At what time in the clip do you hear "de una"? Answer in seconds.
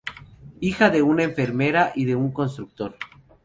0.89-1.21